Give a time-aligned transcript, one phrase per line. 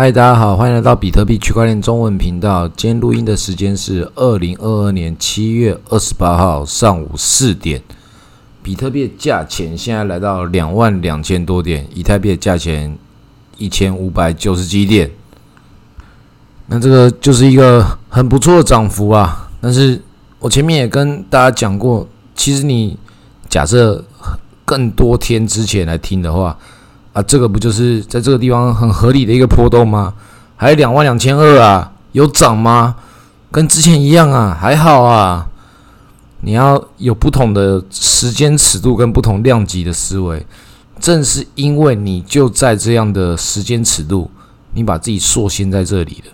[0.00, 2.66] 嗨，大家好，欢迎来到比特币区块链中文频道。
[2.68, 7.82] 今天录音的时间是二零二二年七月二十八号上午四点。
[8.62, 12.96] 比特币的价钱现在来到两万两千多点，以太币的价钱
[13.58, 15.10] 一千五百九十几点。
[16.68, 19.50] 那这个就是一个很不错的涨幅啊！
[19.60, 20.00] 但是
[20.38, 22.96] 我前面也跟大家讲过，其实你
[23.50, 24.02] 假设
[24.64, 26.56] 更多天之前来听的话，
[27.12, 30.14] 啊，这个不就是在这个地方很合理的一个波动吗？
[30.56, 32.94] 还有两万两千二啊，有涨吗？
[33.50, 35.48] 跟之前一样啊，还好啊。
[36.42, 40.46] 你要有不同的时间尺度跟不同量级的思维，
[40.98, 44.30] 正是因为你就在这样的时间尺度，
[44.72, 46.32] 你把自己缩限在这里了。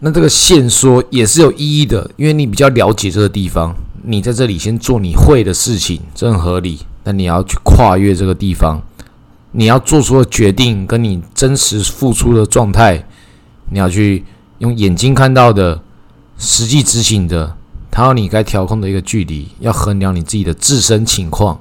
[0.00, 6.78] 那这个线缩也是有意义的，因为你比较了解这个地方，你在这里先做你会的事情，这很合理。
[7.02, 8.80] 那你要去跨越这个地方，
[9.52, 13.04] 你要做出的决定跟你真实付出的状态，
[13.70, 14.24] 你要去
[14.58, 15.80] 用眼睛看到的，
[16.36, 17.56] 实际执行的，
[17.92, 21.60] 还有你该调控的一个距离，要衡量你自己的自身情况，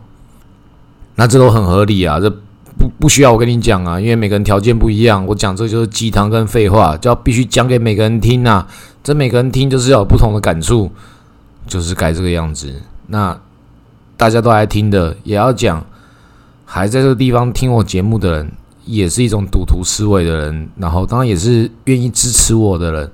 [1.15, 2.31] 那这都很合理啊，这。
[2.79, 8.67] 不不需要我跟你讲啊，因为每个人条件不一样，我讲这就是鸡汤跟废话，就要必须讲给每个人听啊。
[9.03, 10.91] 这每个人听就是要有不同的感触，
[11.65, 12.71] 就是该这个样子。
[13.07, 13.35] 那
[14.15, 15.83] 大家都来听的，也要讲，
[16.69, 18.51] 还在这个地方听我节目的人，
[18.83, 23.09] 也是一种赌徒思维的人，然后当然也是愿意支持我的人。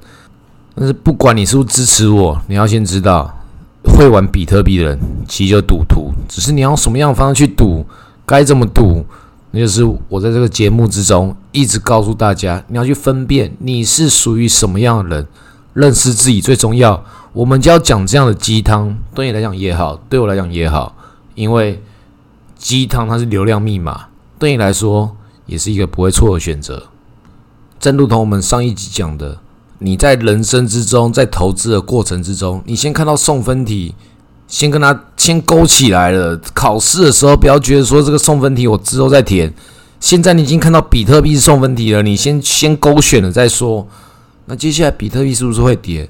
[0.73, 3.31] 但是不管你是不是支持我，你要先知道，
[3.83, 7.85] 会玩比特币的人其实就赌徒，只是你要什么样的方式去赌，
[8.25, 9.05] 该怎么赌。
[9.51, 15.27] 那就是我在这个节目之中一直告诉大家，你要去分辨你是属于什么样的人，
[15.73, 17.05] 认识自己最重要。
[17.33, 20.95] 我们就要讲这样的鸡汤，对你来讲也好，对我来讲也好，
[21.35, 21.79] 因为
[22.63, 24.05] 鸡汤它是流量密码，
[24.39, 26.81] 对你来说也是一个不会错的选择。
[27.77, 29.37] 正如同我们上一集讲的，
[29.79, 33.93] 你在人生之中，在投资的过程之中，你先看到送分题。
[34.45, 36.39] 先跟他先勾起来了。
[36.53, 39.51] 考试的时候不要觉得说这个送分题我之后再填。
[39.99, 43.85] 现在你已经看到比特币是送分题了，你先先勾选了再说。
[44.45, 46.09] 那接下来比特币是不是会跌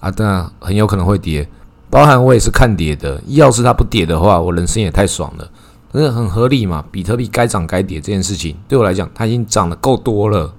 [0.00, 0.10] 啊？
[0.10, 1.48] 当然很有可能会跌，
[1.90, 3.20] 包含我也是看跌的。
[3.28, 5.48] 要是它不跌的话，我人生也太爽了。
[5.90, 10.52] 但是很合理嘛，比特币该涨该跌这件事情对我来讲，它已经涨得够多了。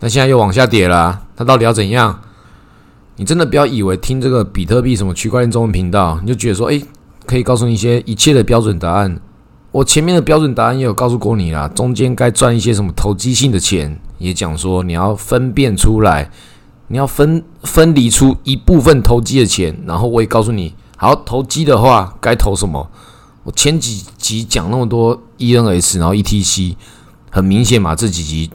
[0.00, 2.20] 那现在又往下跌了，它到底要怎样？
[3.16, 6.84] 你真的不要以为听这个比特币什么区块链中文频道，你就觉得说，诶，
[7.26, 9.20] 可以告诉你一些一切的标准答案。
[9.70, 16.30] 我前面的标准答案也有告诉过你啦，中间该赚一些什么投机性的钱，也讲说你要分辨出来，
[16.86, 22.90] 你要分分离出一部分投机的钱，然后我也告诉你，好投机的话该投什么。
[23.48, 26.76] 我前几集讲那么多 ENS，然后 ETC，
[27.30, 28.50] 很明显嘛，这几集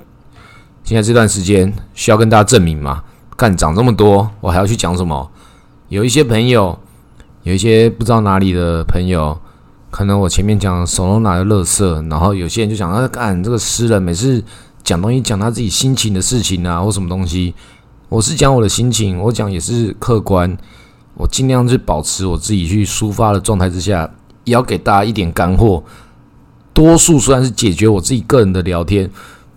[0.83, 3.03] 现在这段时间需要跟大家证明嘛。
[3.35, 5.31] 干涨这么多，我还要去讲什么？
[5.89, 6.77] 有一些朋友，
[7.41, 9.35] 有一些不知道哪里的朋友，
[9.89, 14.43] 可能我前面讲手中拿的乐色，然后有些人就讲啊，干这个诗人每次
[14.83, 17.55] 讲东西讲他自己心情的事情啊，或什么东西。
[18.09, 20.55] 我是讲我的心情，我讲也是客观，
[21.15, 24.07] 我尽量是保持我自己去抒发的状态之下，
[24.43, 25.83] 也要给大家一点干货。
[26.73, 29.09] 多数虽然是解决我自己个人的聊天，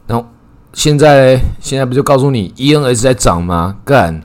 [0.07, 0.27] 然后。
[0.73, 3.77] 现在现在不就告诉你 ENS 在涨吗？
[3.83, 4.23] 干，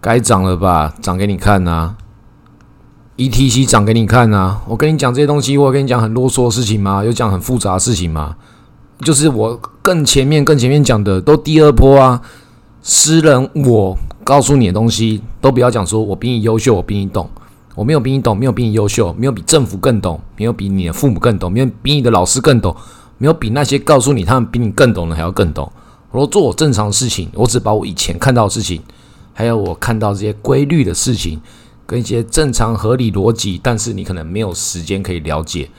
[0.00, 0.94] 该涨了吧？
[1.02, 1.94] 涨给你看呐
[3.18, 4.56] ！ETC 涨给你看呐！
[4.66, 7.04] 我跟你讲这些东西，我跟你讲很啰嗦的事情吗？
[7.04, 8.34] 有讲很复杂的事情吗？
[9.00, 12.22] 就是我更前面更前面讲的都第二波啊！
[12.80, 17.28] 私人，我告诉你的东西都不要讲，说我比你优秀，我比你懂，
[17.74, 22.76] 我没有比你懂，没有比你优秀，没有比政府更懂，没有比你的父母更懂，没有比你的老师更懂，
[23.18, 25.70] 没有比那些告诉你他们比你更懂的还要更懂。
[26.10, 28.82] 我做我正常的事情，我只把我以前看到的事情，
[29.32, 31.40] 还有我看到这些规律的事情，
[31.86, 35.70] 跟一些正常合理逻辑，但是你可能没有时间可以了解。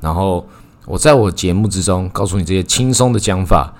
[0.00, 0.46] 然后
[0.86, 3.74] 我在我节目之中告诉你这些轻松的讲法，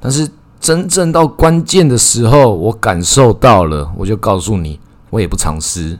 [0.00, 0.26] 但是
[0.58, 4.80] 真正到关键的时候，我感受到了，我就告诉你，
[5.10, 5.98] 我也不藏私。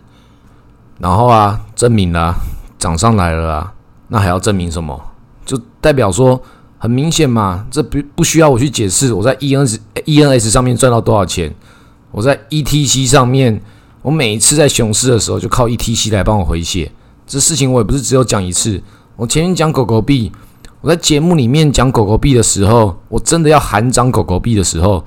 [1.00, 2.34] 然后啊，证明了
[2.78, 3.72] 涨上来了啊，
[4.06, 5.00] 那还要证明什么？
[5.44, 6.40] 就代表说。
[6.82, 9.12] 很明显嘛，这不不需要我去解释。
[9.12, 11.54] 我在 E N S E N S 上面赚到多少钱？
[12.10, 13.60] 我在 E T C 上面，
[14.00, 16.90] 我每一次在熊市的时候就靠 E T C 来帮我回血。
[17.26, 18.82] 这事情我也不是只有讲一次。
[19.16, 20.32] 我前面讲狗狗币，
[20.80, 25.04] 我在节目里面讲狗狗币的时候，我真的要喊涨狗狗币的时候，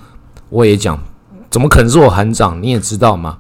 [0.50, 0.96] 我也讲，
[1.50, 2.62] 怎么可能是我喊涨？
[2.62, 3.40] 你也知道嘛？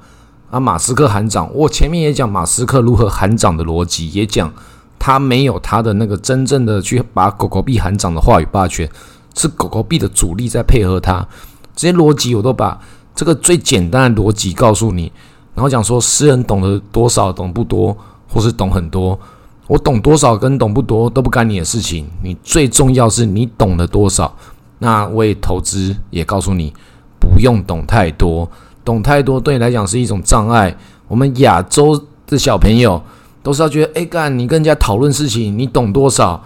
[0.53, 4.53] 啊，马斯克喊涨，我前面也讲马斯克如何喊涨的逻辑，也讲。
[4.99, 8.87] 他没有他的那个真正的去把狗狗币喊涨的话语霸权，
[9.35, 11.27] 是狗狗币的主力在配合他，
[11.75, 12.79] 这些逻辑我都把
[13.13, 15.11] 这个最简单的逻辑告诉你，
[15.55, 17.97] 然后讲说诗人懂得多少，懂不多，
[18.29, 19.19] 或是懂很多。
[19.67, 24.33] 我懂多少跟懂不多都不干你的事情，你最重要是你懂得多少。
[24.77, 26.71] 那我也投资也告诉你，
[27.19, 28.49] 不用懂太多，
[28.83, 30.75] 懂太多对你来讲是一种障碍。
[31.07, 33.01] 我们亚洲的小朋友
[33.41, 36.43] 都是要觉得，哎干，你跟人家讨论事情，你懂多少？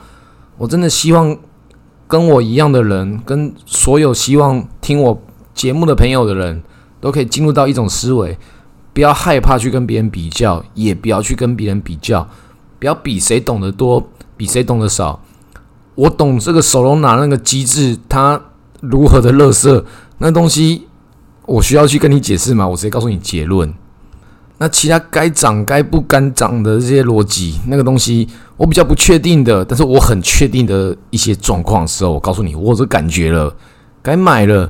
[0.57, 1.37] 我真的希望
[2.07, 5.21] 跟我一样的人，跟所有希望听我
[5.53, 6.63] 节目的朋友的人
[6.99, 8.37] 都可以进入到一种思维，
[8.93, 12.27] 不要害怕去跟别人比较，也不要去跟别人比较。
[12.79, 15.19] 不要比谁懂得多，比谁懂得少。
[15.95, 18.39] 我懂这个手龙拿那个机制，它
[18.81, 19.83] 如何的乐色
[20.19, 20.87] 那东西，
[21.47, 22.67] 我需要去跟你解释吗？
[22.67, 23.73] 我直接告诉你结论。
[24.59, 28.27] 那其他该涨该不该涨的这些逻辑，那个东西
[28.57, 33.55] 我比较不确定的，但是我很确定的一些状况时候，我告诉你，我这感觉了，
[34.01, 34.69] 该买了，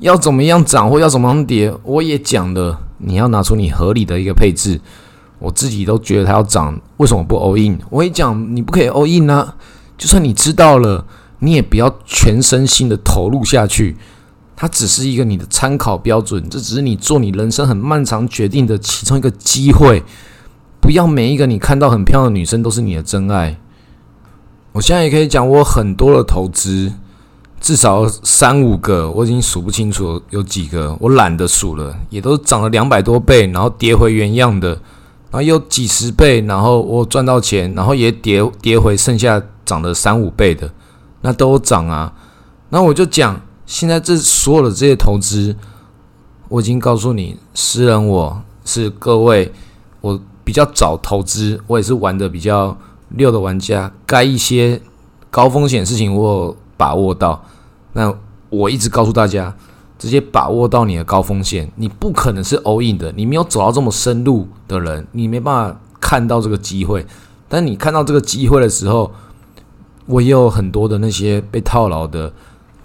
[0.00, 4.80] 要怎么样涨或要怎么样跌，我也讲了，你要拿出你合理的一个配置。
[5.38, 7.78] 我自己都觉得它要涨，为什么不 all in？
[7.88, 9.54] 我也讲你不可以 all in 啊！
[9.96, 11.06] 就算你知道了，
[11.38, 13.96] 你也不要全身心的投入下去。
[14.60, 20.02] 它只是一个你的参考标准，这只是你做你人生很漫长决定的其中一个机会。
[20.82, 23.58] 不要每一个你看到很漂亮的女生都是你的真爱。
[24.72, 26.92] 我现在也可以讲，我很多的投资，
[27.58, 34.68] 至少三五个，我已经数不清楚有几个，我懒得数了，也都涨了两百多倍，然后跌回原样的。
[35.30, 40.70] 然后有几十倍，然后我赚到钱，然后也跌跌回剩下涨了三五倍的，
[41.22, 42.12] 那都涨啊。
[42.68, 43.40] 那我就讲，
[43.70, 45.54] 现在这所有的这些投资，
[46.48, 49.52] 我已经告诉你，私人我是各位，
[50.00, 52.76] 我比较早投资，我也是玩的比较
[53.10, 54.82] 溜的玩家，该一些
[55.30, 57.44] 高风险事情我有把握到，
[57.92, 58.12] 那
[58.48, 59.54] 我一直告诉大家。
[60.00, 67.06] 直接把握到你的高风险，你不可能是 all in 的，你没有走到这么深入的人，你没办法看到这个机会。
[67.50, 69.12] 但你看到这个机会的时候，
[70.06, 72.32] 我也有很多的那些被套牢的，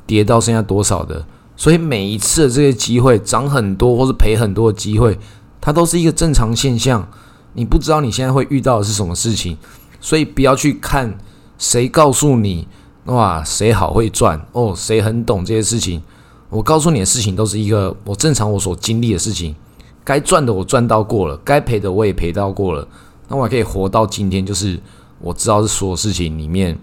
[0.06, 1.26] 跌到剩下多少的，
[1.56, 5.18] 所以每一次的这些机会涨很多或是赔很多的机会，
[5.60, 7.08] 它都是一个正常现象。
[7.54, 9.58] 你不知道你现在会遇到的是什么事情，
[10.02, 11.18] 所以不要去看
[11.58, 12.68] 谁告诉你
[13.06, 16.02] 哇谁好会赚哦，谁很懂这些事情。
[16.50, 19.56] 我告诉你的事情都是一个我正常我所经历的事情，
[20.04, 22.88] 该赚的我赚到过了，该赔的我也赔到过了，
[23.28, 24.80] 那我还可以活到今天，就是
[25.20, 26.78] 我知道是所有事情里面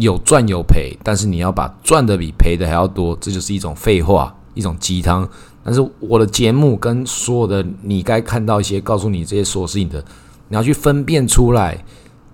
[0.00, 5.28] 有赚有赔，但是你要把赚的比赔的还要多，这就是一种废话，一种鸡汤。
[5.62, 10.04] 但是我的节目跟所有的你该看到一些告诉你这些所有事情的，
[10.48, 11.84] 你要去分辨出来，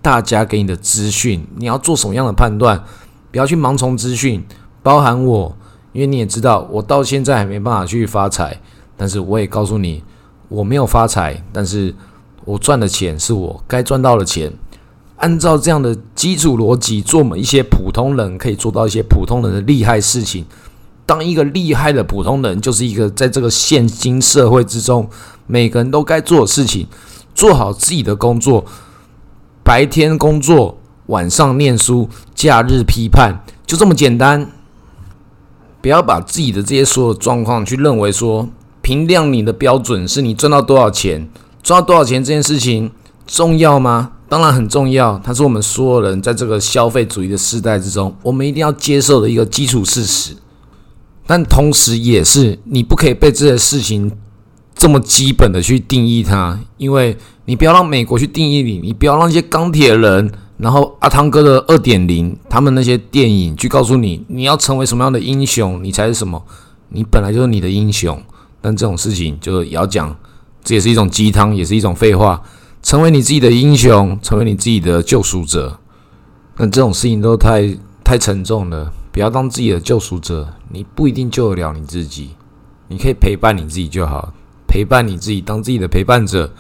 [0.01, 2.83] 大家给你的资讯，你要做什么样的判断，
[3.31, 4.45] 不要去盲从资讯，
[4.83, 5.57] 包含我。
[5.93, 8.61] 因为你也知道，我到现在还没办法去发财，
[8.99, 10.05] 但是我也告诉你，
[10.49, 11.95] 我没有发财，但是
[12.45, 14.53] 我赚的钱是我该赚到的钱。
[15.17, 20.45] 按照这样的基础逻辑，做某一些普通人可以做到一些普通人的厉害事情。
[21.07, 25.09] 当一个厉害的普通人，就是一个在这个现今社会之中，
[25.47, 26.87] 每个人都该做的事情，
[27.35, 28.65] 做好自己的工作，
[29.63, 30.77] 白天工作，
[31.07, 34.51] 晚上念书，假日批判，就这么简单。
[35.81, 38.49] 不要把自己的这些所有状况去认为说
[38.83, 41.29] 评量你的标准是你赚到多少钱，
[41.63, 42.91] 赚到多少钱这件事情
[43.25, 44.11] 重要吗？
[44.29, 50.35] 当然很重要，它是我们所有人在这个消费主义的时代之中，我们一定要接受的一个基础事实。
[51.27, 54.11] 但同时也是你不可以被这些事情
[54.75, 57.17] 这么基本的去定义它，因为
[57.47, 60.31] 你不要让美国去定义你，你不要让一些钢铁人。
[60.59, 66.43] 然后阿汤哥的二点零，他们那些电影去告诉你，你要成为什么样的英雄，你才是什么？
[66.89, 68.19] 你本来就是你的英雄。
[68.63, 70.17] 但这种事情就也要讲，
[70.65, 72.43] 这也是一种鸡汤，也是一种废话。
[72.87, 75.77] 成为你自己的英雄，成为你自己的救赎者。
[76.57, 82.31] 但这种事情都太太沉重了，不要当自己的救赎者，你不一定救得了你自己。
[82.87, 84.33] 你可以陪伴你自己就好，
[84.69, 86.53] 陪伴你自己，当自己的陪伴者。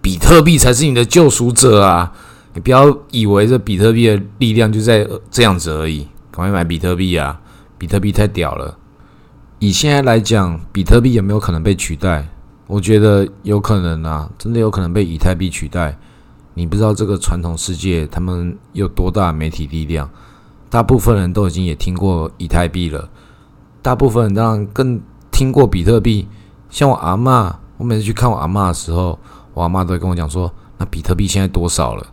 [0.00, 2.10] 比特币才是你的救赎者啊！
[2.54, 7.38] 你不要以为这比特币的力量就在这样子而已，赶快买比特币啊！
[7.76, 8.78] 比特币太屌了。
[9.58, 12.26] 以现在来讲，比特币有没有可能被取代？
[12.66, 15.96] 我觉得有可能啊，真的有可能被以太币取代。
[16.54, 20.08] 你不知道这个传统世界他们有多大媒体力量，
[20.70, 23.08] 大部分人都已经也听过以太币了，
[23.82, 26.26] 大部分人当然更听过比特币。
[26.70, 29.18] 像我阿妈，我每次去看我阿妈的时候，
[29.52, 32.06] 我阿妈都会跟我讲说：“那比特币现在多少了？”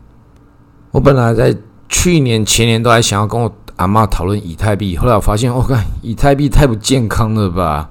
[0.91, 1.55] 我本来在
[1.89, 7.89] 去年前年都还想要跟我阿妈讨论以太币，后来我发现，我看以太币太不健康了吧？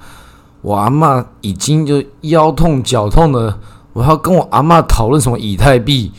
[0.62, 3.59] 我阿妈已经就腰痛脚痛的，
[3.92, 6.11] 我要跟我阿妈讨论什么以太币？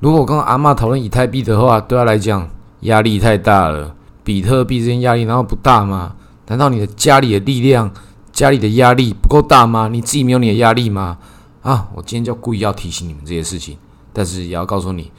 [0.00, 2.48] 如果我跟我阿妈讨论以太币的话，对她来讲
[2.80, 3.94] 压力太大了。
[4.22, 6.14] 比特币这件压力难道不大吗？
[6.46, 7.90] 难道你的家里的力量、
[8.32, 9.88] 家里的压力不够大吗？
[9.88, 11.18] 你自己没有你的压力吗？
[11.62, 13.76] 啊，我今天就故意要提醒你们这些事情，
[14.12, 15.10] 但是也要告诉你。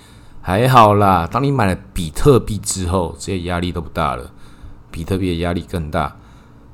[0.41, 4.31] 还好啦，当你买了比特币之后，这些压力都不大了。
[4.89, 6.15] 比特币的压力更大，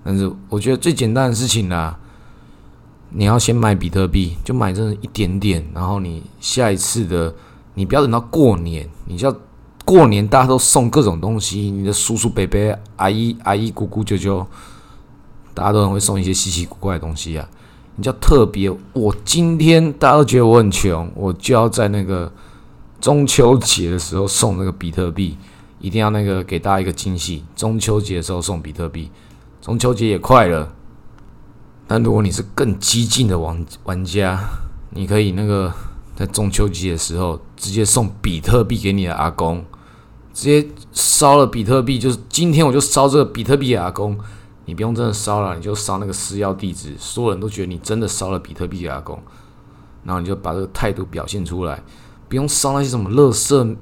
[0.06, 2.00] 但是我觉得最简单的事情啦，
[3.10, 7.34] 你要先买比特币，就买这一点点，然后你下一次的，
[7.74, 9.36] 你不要等到过年，你就要
[9.84, 14.46] 过年大家都送各种东西，你的叔叔伯伯、阿姨阿姨、姑姑舅舅，
[15.54, 17.50] 大家都很会送一些稀奇古怪的东西啊。
[17.96, 22.32] 你叫特别，我今天大家都觉得我很穷，我就要在那个。
[23.02, 25.38] 中秋节的时候送那个比特币，
[25.80, 27.44] 一定要那个给大家一个惊喜。
[27.56, 29.12] 中秋节的时候送比特币，
[29.62, 30.74] 中秋节也快了。
[31.88, 34.40] 但如果你是更激进的玩玩家，
[34.92, 35.72] 你可以那个
[36.16, 39.64] 在中秋节的时候直接送比特币给你的阿公，
[40.34, 44.18] 直接烧了比特币，就是今天我就烧这个比特币给阿公。
[44.68, 49.22] 你不用真的烧了，你就烧那个私钥地址，所有人都觉得你真的烧了比特币给阿公，
[50.04, 51.84] 然后你就把这个态度表现出来。
[52.28, 53.78] 不用烧那些什么垃圾、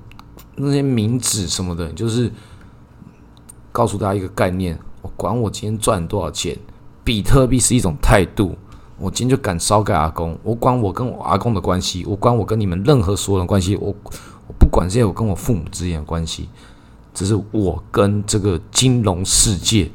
[0.58, 2.30] 那些名纸什么的，就是
[3.72, 6.58] 告诉大家一个概念：我管我今天赚多少钱，
[7.04, 8.58] 比特币是一种态度。
[8.98, 13.94] 我今天就敢烧给阿公，我管我跟我阿公的关系，我管我跟你们任何所有人关系，我
[14.48, 16.48] 我不管这些我跟我父母之间的关系，
[17.14, 19.92] 只是我跟这个金融世界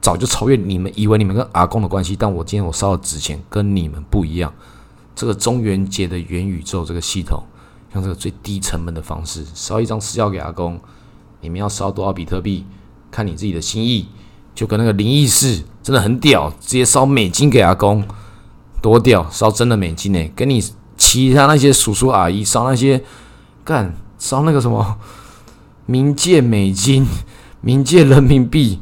[0.00, 4.50] 早就超越你们以为你们跟阿公的关系，但我今天我烧的纸钱跟你们不一样。
[5.14, 7.42] 这个中元节的元宇宙这个系统，
[7.94, 10.80] 用这个最低成本的方式烧一张私钥给阿公，
[11.40, 12.64] 你们要烧多少比特币，
[13.14, 14.08] 看你自己的心意。
[14.54, 18.04] 就跟那个灵异事真的很屌，直接烧美金给阿公，
[18.80, 19.26] 多屌！
[19.28, 20.62] 烧真的美金呢，跟你
[20.96, 23.02] 其他那些叔叔阿姨烧那些
[23.64, 24.96] 干烧那个什么
[25.88, 27.04] 冥界美金、
[27.64, 28.78] 冥界人民币，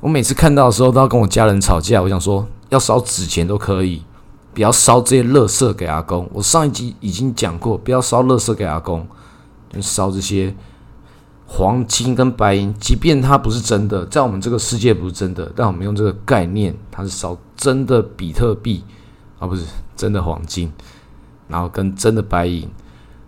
[0.00, 2.02] 我每次看到的时候都要跟我家人吵架。
[2.02, 4.02] 我想说，要烧纸钱都可以。
[4.54, 6.28] 不要烧这些垃圾给阿公。
[6.32, 9.06] 我上一集已经讲过，不要烧垃圾给阿公，
[9.72, 10.52] 就烧这些
[11.54, 12.72] 黄金跟白银。
[12.80, 18.82] 即便它不是真的，在我们这个世界不是真的，但我们用这个概念，它是烧真的比特币
[19.38, 19.62] 啊，不是
[19.94, 20.72] 真的黄金，
[21.48, 22.66] 然后跟真的白银，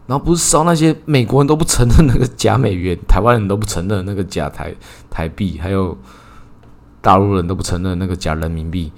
[0.06, 4.74] 然后不是烧那些美国人都不承认那个假美元，台湾人都不承认那个假台
[5.10, 5.94] 台币，还有
[7.02, 8.90] 大陆人都不承认那个假人民币。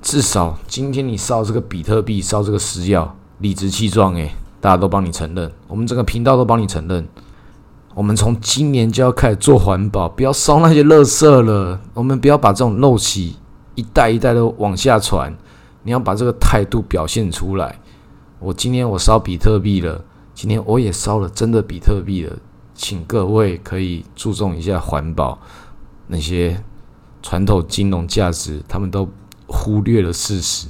[0.00, 7.06] 至少今天你烧这个比特币，烧这个石药，理直气壮诶，大家都帮你承认，我们整个频道都帮你承认。
[7.94, 11.80] 我们从今年就要开始做环保，不要烧那些垃圾了。
[11.94, 13.36] 我们不要把这种陋习
[13.74, 15.34] 一代一代的往下传。
[15.82, 17.78] 你要把这个态度表现出来。
[18.38, 22.36] 我今天我烧比特币了，今天我也烧了真的比特币了，
[22.74, 25.38] 请各位可以注重一下环保。
[26.06, 26.62] 那些
[27.22, 29.08] 传统金融价值，他们都。
[29.54, 30.66] 忽略了事实，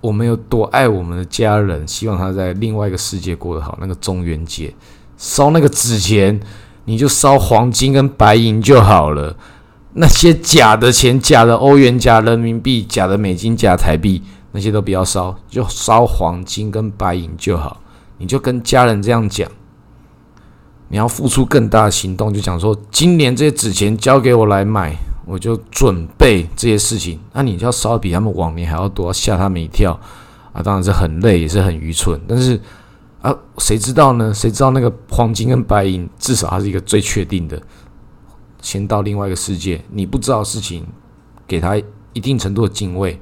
[0.00, 3.78] 我们有多爱我们的家人，希望他在另外一个世界过得好。
[3.80, 4.74] 那个中元节
[5.16, 6.40] 烧那个纸钱，
[6.84, 9.36] 你就烧黄金跟白银就好了。
[9.94, 17.80] 那些假的钱、假的欧元、假人民币、假的美金、假台币，那些都不要烧，就烧黄金跟白银就好。
[18.18, 19.50] 你就跟家人这样讲，
[20.88, 24.96] 你要付出更大的行动，就讲说，今年这些纸钱交给我来买。
[25.28, 29.98] 我就准备这些事情，那你就要烧的比他们往年还要多，吓他们一跳
[30.52, 30.62] 啊！
[30.62, 32.20] 当然是很累，也是很愚蠢。
[32.28, 32.60] 但是
[33.26, 34.32] 啊，谁知道呢？
[34.32, 37.60] 谁知道那个黄金跟白银，至少它是一个最确定的，
[38.62, 39.82] 先到另外一个世界。
[39.90, 40.86] 你不知道事情，
[41.44, 41.76] 给他
[42.12, 43.18] 一定程度的敬畏。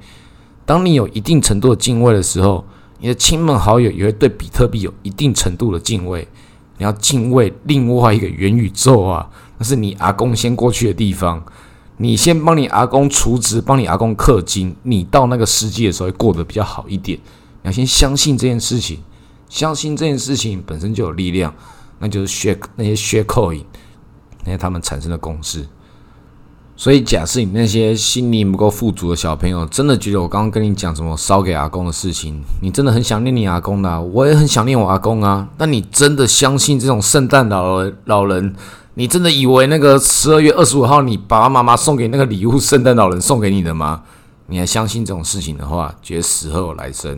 [0.67, 2.63] 当你有一定程度的敬畏的时候，
[2.99, 6.29] 你的亲朋好友也会对比特币有一定程度的敬畏。
[6.77, 11.43] 你要敬畏另外一个元宇宙啊，那是你阿公先过去的地方。
[11.97, 17.19] 你先帮你阿公储值，帮你阿公氪金，你到那个世界的时候会过得比较好一点。
[17.63, 18.99] 你要先相信这件事情，
[19.55, 21.55] 相信这件事情本身就有力量，
[22.01, 23.65] 那就是 s h a k 那些 s h a k coin
[24.45, 25.65] 那些他们产生的公式。
[26.75, 35.49] 所以，假设你那些心灵不够富足的小朋友，真的觉得我刚刚跟你讲什么烧给阿公的事情，你真的很想念你阿公的，我也很想念我阿公啊。
[35.57, 38.57] 那你真的相信这种圣诞老人老人？
[38.95, 44.03] 你真的以为那个十二月二十五号你爸爸妈妈送给那个礼物，圣诞老人送给你的吗？
[44.49, 47.17] 你还相信这种事情的话，觉得死后来生？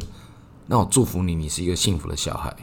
[0.66, 2.54] 那我祝福你，你是一个幸福的小孩。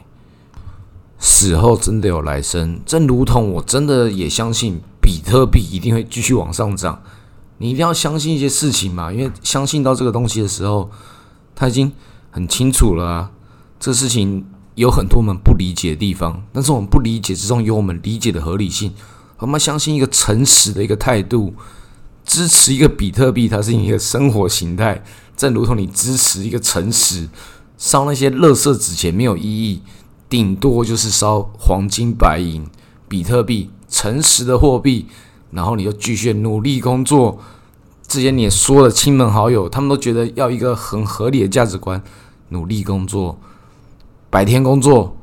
[1.18, 7.02] 死后真的有来生，正如同我真的也相信比特币一定会继续往上涨。
[7.58, 10.90] 你一定要相信一些事情嘛，因为相信到这个东西的时候，
[11.54, 11.90] 他已经
[12.30, 13.30] 很清楚了啊。
[13.80, 14.44] 这事情
[14.74, 18.92] 有很多我们不理解的地方，但是我们不理解之中有我们理解的合理性。
[19.38, 21.54] 我们相信一个诚实的一个态度，
[22.24, 25.02] 支持一个比特币，它是一个生活形态，
[25.36, 27.28] 正如同你支持一个诚实，
[27.84, 29.82] 烧那些垃圾纸钱没有意义，
[30.26, 32.66] 顶多就是烧黄金、白银、
[33.06, 35.04] 比特币，诚实的货币。
[35.50, 37.38] 然后你就继续努力工作，
[38.08, 42.02] 这些你也说了，亲朋好友他们都觉得要一个很合理的价值观，
[42.48, 43.38] 努力工作，
[44.30, 45.14] 白天工作，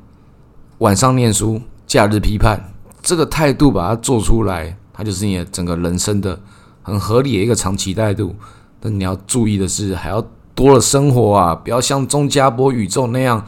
[0.77, 6.39] 晚上念书，假日批判，这个态度把它做出来，它就是你的整个人生的
[6.84, 8.36] 很合理的一个长期态度。
[8.80, 13.46] 但你要注意的是，还要多了生活啊，不要像钟家波宇宙那样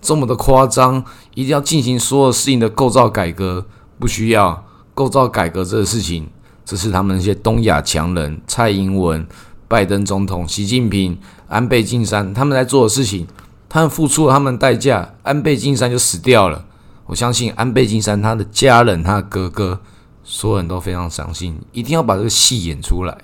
[0.00, 3.66] 这么的夸张，一定要进行所有事情的构造改革，
[3.98, 4.64] 不需要。
[4.94, 6.26] 构造改革这个事情，
[6.64, 9.26] 这是他们那些东亚强人蔡英文、
[9.68, 13.26] 拜登总统、习近平、安倍晋三他们在做的事情。
[13.68, 16.64] 他们付出了他们的代价，安倍晋三就死掉了。
[17.04, 19.78] 我相信安倍晋三他的家人、他的哥哥，
[20.24, 23.18] 所有人都非常相信，一定要把这个戏演出来。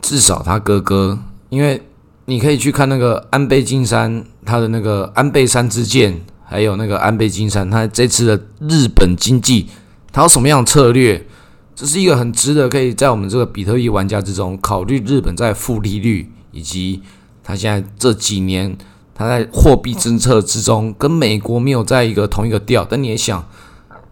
[0.00, 1.82] 至少他哥哥，因为
[2.26, 9.68] 你可以去看那个安倍晋三他的那个安倍三之剑，还有那个安倍晋三他这次的日本经济。
[10.12, 11.26] 他有什么样的策略？
[11.74, 14.98] 这是一个很值得可以在我们这个比特币玩家之中考虑。
[15.04, 17.02] 日本在负利率，以及
[17.44, 18.76] 他现在这几年
[19.14, 22.84] 他在货币政策之中跟美国没有在一个同一个调。
[22.88, 23.46] 但你也想，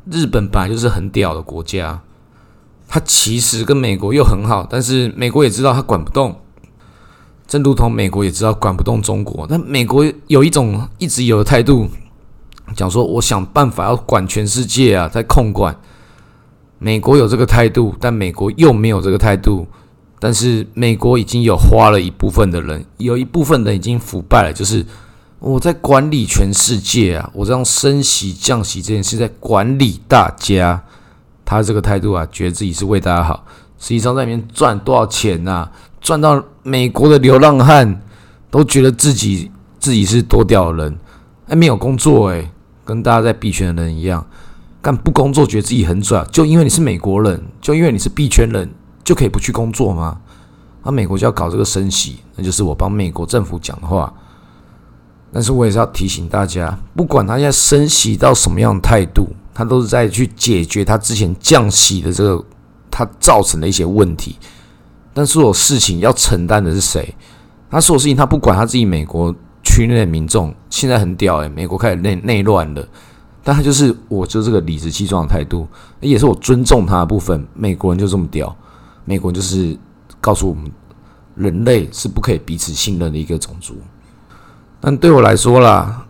[0.08, 2.02] 日本本来就是很屌的国家，
[2.86, 6.38] 他其实跟美国又很好，但是美国也知道他管不动，
[7.46, 9.46] 正如同美国也知道管不动中国。
[9.48, 11.88] 但美国有一种一直有的态度，
[12.74, 15.76] 讲说我想办法要管全世界啊，在控管。
[16.78, 19.66] 美国有这个态度，但美国又没有这个态度。
[20.18, 24.52] 但是美国已经有花了一部分的人，有一部分人已经腐败了。
[24.52, 24.84] 就是
[25.38, 30.82] 我在管理全世界啊，我这样升息降息这件事在管理大家。
[31.44, 33.44] 他这个态度啊，觉得自己是为大家好，
[33.78, 35.70] 实际上在里面赚多少钱呐？
[36.04, 38.02] 赚到美国的流浪汉
[38.50, 40.98] 都觉得自己自己是多屌的人，
[41.48, 42.50] 还没有工作诶，
[42.84, 44.24] 跟大家在币圈的人一样。
[44.82, 48.70] 干不工作，觉得自己很拽，就因为你是美国人，就因为你是币圈人，
[49.02, 50.20] 就可以不去工作吗？
[50.82, 54.12] 那美国就要搞这个升息，那就是我帮美国政府讲话。
[55.32, 62.44] 但是我也是要提醒大家，不管他现在升息到什么样的态度，他都是在去解决他之前降息的这个
[62.90, 64.36] 他造成的一些问题。
[65.14, 67.14] 但是有事情要承担的是谁？
[67.70, 72.86] 他所有事情他不管他自己美国区内的民众，现在很屌诶，美国开始内内乱了。
[73.42, 75.66] 但他就是，我就这个理直气壮的态度，
[76.00, 77.46] 也是我尊重他的部分。
[77.52, 78.54] 美国人就这么屌，
[79.04, 79.76] 美国人就是
[80.20, 80.64] 告诉我们，
[81.34, 83.76] 人类是不可以彼此信任的一个种族。
[84.80, 86.06] 但对我来说啦，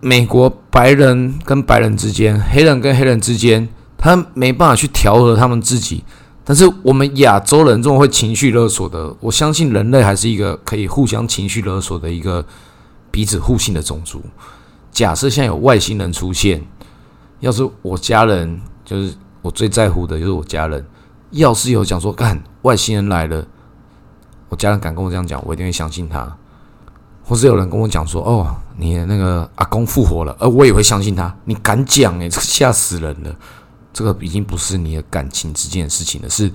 [0.00, 6.04] 美国白人跟白人之间，黑人跟黑人之间，他没办法去调和他们自己。
[6.48, 12.42] 但是我们亚洲人这种会情绪勒索的，我相信人类还是一个可以互相情绪勒索的一个
[13.10, 14.22] 彼此互信的种族。
[14.90, 16.66] 假设现在有外星人出现，
[17.40, 20.82] 要是我家人，就是我最在乎的，就是我家人。
[21.32, 23.46] 要是有讲说，干外星人来了，
[24.48, 26.34] 我家人敢跟我这样讲，我一定会相信他。
[27.22, 31.36] 或是有人跟我讲说，哦，你的那个阿公复活了，而我也会相信他。
[31.44, 32.18] 你敢讲？
[32.18, 33.36] 诶，这吓死人了！
[33.98, 36.48] 这个已经不是你的感情之间的事情了，是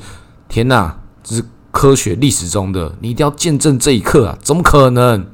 [0.47, 4.37] 天哪，这是科学历史中的，你一定要见证这一刻啊！
[4.41, 5.27] 怎么可能？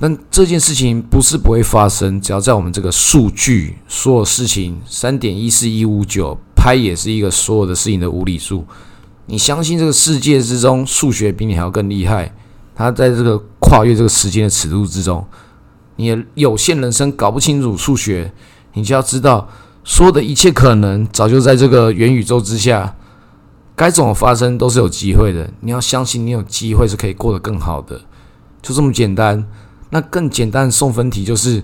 [0.00, 8.64] 但这件事情不是不会发生，只要在我们这个数据，所有事情三点一四一五九拍也是一个所有的事情的无理数。
[9.26, 12.34] 你相信这个世界之中，数学比你还要更厉害？
[12.74, 15.22] 它在这个跨越这个时间的尺度之中，
[15.96, 18.32] 你的有限人生搞不清楚数学，
[18.72, 19.46] 你就要知道，
[19.84, 22.96] 所有的一切可能早就在这个元宇宙之下，
[23.76, 25.48] 该怎么发生都是有机会的。
[25.60, 28.00] 你要相信，你有机会是可以过得更好的，
[28.62, 29.46] 就这么简单。
[29.90, 31.62] 那更简单的送分题就是，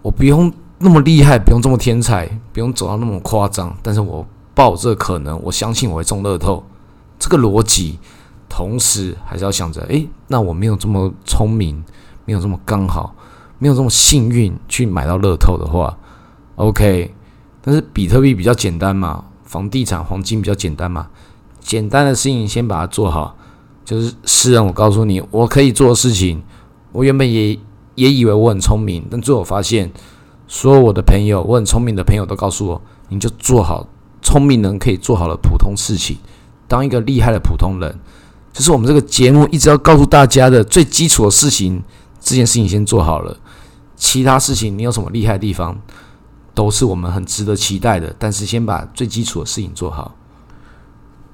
[0.00, 6.64] 我不用那么厉害，不用这么天才，不用走到那么夸张，但是我抱这个可能，我相信我会中乐透，
[7.18, 7.98] 这个逻辑，
[8.48, 11.84] 同时还是要想着，诶，那我没有这么聪明，
[12.24, 13.14] 没有这么刚好，
[13.58, 15.96] 没有这么幸运去买到乐透的话
[16.56, 17.14] ，OK，
[17.62, 21.08] 但是比特币比较简单嘛，房地产、黄金比较简单嘛，
[21.60, 23.36] 简单的事情先把它做好，
[23.84, 26.42] 就是诗人，我告诉你，我可以做的事情。
[26.92, 27.58] 我原本也
[27.94, 29.90] 也以为我很聪明，但最后发现，
[30.46, 33.88] 所有我的朋友，我很聪明的朋友都告诉我，你就做好
[34.20, 36.18] 聪明人可以做好的普通事情，
[36.68, 37.98] 当一个厉害的普通人，
[38.52, 41.82] 就是我们这个节目一直要告诉大家的最基础的事情。
[42.24, 43.36] 这件事情先做好了，
[43.96, 45.76] 其他事情你有什么厉害的地方，
[46.54, 48.14] 都是我们很值得期待的。
[48.18, 50.14] 但是先把最基础的事情做好，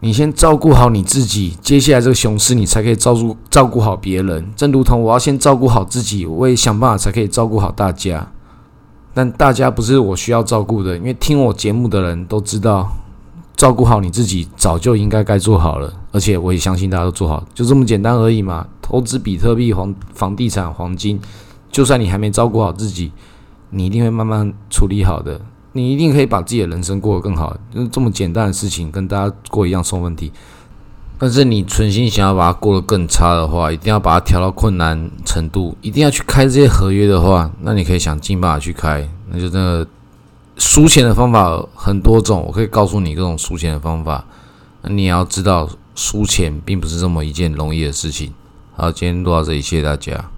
[0.00, 4.50] 你先照顾好你自己，接下来这个熊市你才可以照顾照顾好别人。
[4.54, 8.31] 正如同我要先照顾好自己，我也想办法才可以照顾好大家。
[9.14, 12.88] 但大家不是我需要照顾的，因为听我节目的人都知道，
[13.57, 18.64] 照顾好你自己早就应该该做好了，而且我也相信大家都做好，就这么简单而已嘛。
[18.81, 21.20] 投资比特币、黄房地产、黄金，
[21.72, 23.11] 就算你还没照顾好自己，
[23.70, 25.40] 你一定会慢慢处理好的。
[25.72, 27.57] 你一定可以把自己的人生过得更好。
[27.72, 30.33] 就这么简单的事情，跟大家过一样送问题。
[31.18, 39.09] 但是你存心想要把它过得更差的话，一定要把它调到困难程度，一定要去开这些合约的话，那你可以想尽办法去开。
[39.28, 39.87] 那就那个
[40.57, 44.24] 输钱的方法很多种，我可以告诉你各种输钱的方法。
[44.83, 48.33] 那你也要知道，输钱并不是这么一件容易的事情。
[48.74, 50.31] 好，今天录到这里，谢谢大家。